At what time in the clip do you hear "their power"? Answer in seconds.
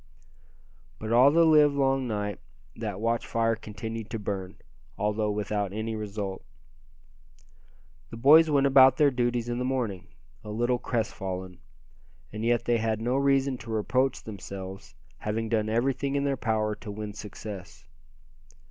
16.23-16.73